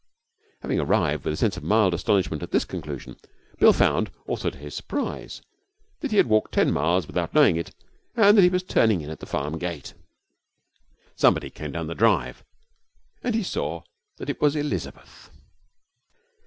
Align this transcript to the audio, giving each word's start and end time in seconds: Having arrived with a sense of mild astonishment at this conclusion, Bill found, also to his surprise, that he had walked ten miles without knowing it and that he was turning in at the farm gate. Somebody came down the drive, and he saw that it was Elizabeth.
Having 0.63 0.79
arrived 0.79 1.23
with 1.25 1.33
a 1.35 1.37
sense 1.37 1.57
of 1.57 1.63
mild 1.63 1.93
astonishment 1.93 2.41
at 2.41 2.49
this 2.49 2.65
conclusion, 2.65 3.17
Bill 3.59 3.71
found, 3.71 4.09
also 4.25 4.49
to 4.49 4.57
his 4.57 4.73
surprise, 4.73 5.43
that 5.99 6.09
he 6.09 6.17
had 6.17 6.25
walked 6.25 6.53
ten 6.55 6.71
miles 6.71 7.05
without 7.05 7.35
knowing 7.35 7.55
it 7.55 7.69
and 8.15 8.35
that 8.35 8.41
he 8.41 8.49
was 8.49 8.63
turning 8.63 9.01
in 9.01 9.11
at 9.11 9.19
the 9.19 9.27
farm 9.27 9.59
gate. 9.59 9.93
Somebody 11.15 11.51
came 11.51 11.71
down 11.71 11.85
the 11.85 11.93
drive, 11.93 12.43
and 13.23 13.35
he 13.35 13.43
saw 13.43 13.83
that 14.17 14.27
it 14.31 14.41
was 14.41 14.55
Elizabeth. 14.55 15.29